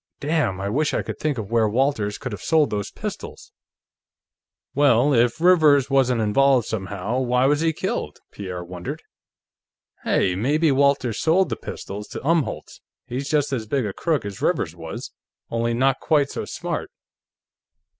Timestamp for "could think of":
1.03-1.51